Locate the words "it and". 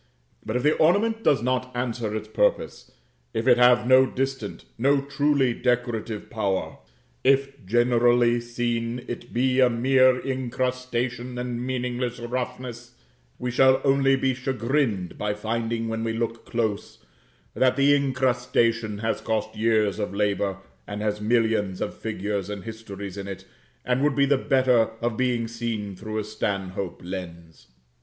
23.27-24.01